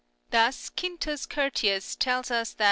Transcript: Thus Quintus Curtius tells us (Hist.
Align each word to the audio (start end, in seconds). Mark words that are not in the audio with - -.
Thus 0.31 0.69
Quintus 0.71 1.27
Curtius 1.27 1.95
tells 1.95 2.31
us 2.31 2.55
(Hist. 2.57 2.59